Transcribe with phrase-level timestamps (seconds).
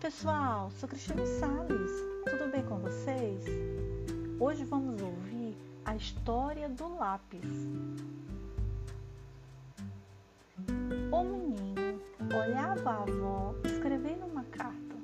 [0.00, 1.90] pessoal, sou Cristiane Salles.
[2.24, 3.44] Tudo bem com vocês?
[4.38, 7.44] Hoje vamos ouvir a história do lápis.
[11.10, 12.00] O menino
[12.32, 14.94] olhava a avó escrevendo uma carta.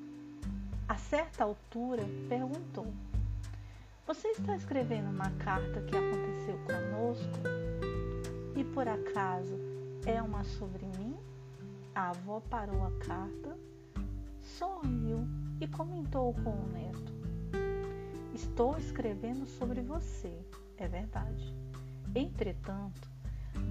[0.89, 2.86] A certa altura perguntou:
[4.07, 7.40] Você está escrevendo uma carta que aconteceu conosco?
[8.54, 9.58] E por acaso
[10.07, 11.17] é uma sobre mim?
[11.96, 13.74] A avó parou a carta
[14.44, 15.26] sorriu
[15.61, 17.12] e comentou com o neto:
[18.35, 20.39] Estou escrevendo sobre você,
[20.76, 21.57] é verdade.
[22.14, 23.08] Entretanto,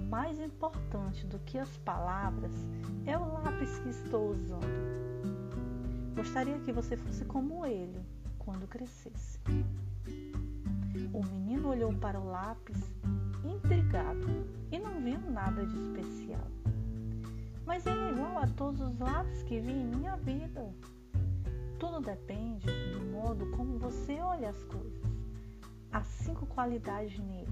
[0.08, 2.52] mais importante do que as palavras
[3.06, 4.94] é o lápis que estou usando.
[6.14, 8.04] Gostaria que você fosse como ele
[8.38, 9.38] quando crescesse.
[11.12, 12.78] O menino olhou para o lápis
[13.44, 14.26] intrigado
[14.70, 16.50] e não viu nada de especial
[17.74, 20.72] mas é igual a todos os lápis que vi em minha vida.
[21.76, 25.02] Tudo depende do modo como você olha as coisas.
[25.90, 27.50] Há cinco qualidades nele,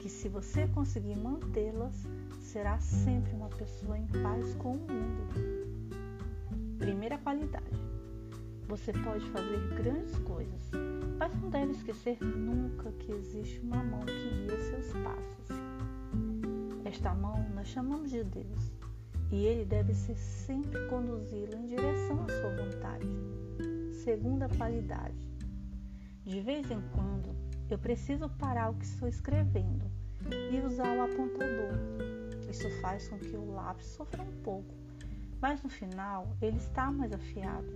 [0.00, 1.94] que se você conseguir mantê-las,
[2.40, 5.28] será sempre uma pessoa em paz com o mundo.
[6.78, 7.78] Primeira qualidade:
[8.66, 10.72] você pode fazer grandes coisas,
[11.20, 15.46] mas não deve esquecer nunca que existe uma mão que guia seus passos.
[16.84, 18.82] Esta mão nós chamamos de Deus
[19.32, 23.08] e ele deve ser sempre conduzi-lo em direção à sua vontade.
[24.04, 25.26] Segunda qualidade.
[26.22, 27.34] De vez em quando,
[27.70, 29.90] eu preciso parar o que estou escrevendo
[30.52, 31.72] e usar o apontador.
[32.50, 34.74] Isso faz com que o lápis sofra um pouco,
[35.40, 37.72] mas no final ele está mais afiado.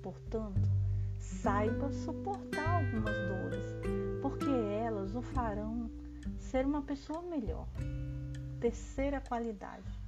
[0.00, 0.70] Portanto,
[1.18, 3.64] saiba suportar algumas dores,
[4.22, 5.90] porque elas o farão
[6.38, 7.66] ser uma pessoa melhor.
[8.60, 10.03] Terceira qualidade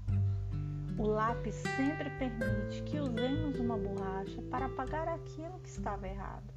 [0.99, 6.55] o lápis sempre permite que usemos uma borracha para apagar aquilo que estava errado.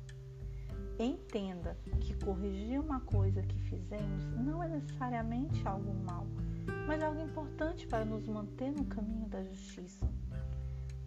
[0.97, 6.25] Entenda que corrigir uma coisa que fizemos não é necessariamente algo mal,
[6.87, 10.09] mas algo importante para nos manter no caminho da justiça.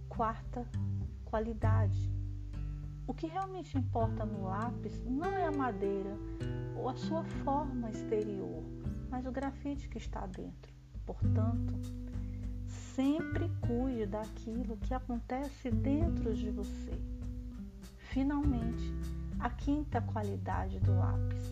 [0.08, 0.66] Quarta,
[1.24, 2.10] qualidade.
[3.06, 6.16] O que realmente importa no lápis não é a madeira
[6.76, 8.62] ou a sua forma exterior,
[9.10, 10.72] mas o grafite que está dentro.
[11.04, 11.74] Portanto,
[12.94, 16.92] Sempre cuide daquilo que acontece dentro de você.
[18.10, 18.92] Finalmente,
[19.40, 21.42] a quinta qualidade do lápis.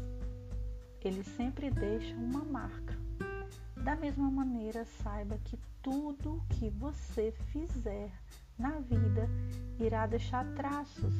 [1.03, 2.95] Ele sempre deixa uma marca.
[3.83, 8.13] Da mesma maneira, saiba que tudo que você fizer
[8.59, 9.27] na vida
[9.79, 11.15] irá deixar traços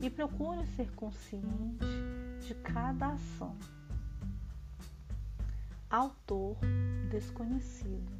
[0.00, 1.84] e procure ser consciente
[2.46, 3.56] de cada ação.
[5.90, 6.56] Autor
[7.10, 8.19] desconhecido.